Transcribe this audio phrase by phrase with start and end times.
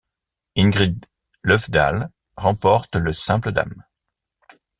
[0.55, 1.07] Ingrid
[1.43, 3.83] Löfdahl remporte le simple dames.